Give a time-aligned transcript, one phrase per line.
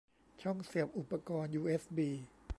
[0.41, 2.09] ช่องเสียบอุปกรณ์ยูเอสบี